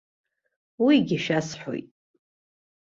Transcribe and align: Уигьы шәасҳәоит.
Уигьы 0.83 1.17
шәасҳәоит. 1.23 1.87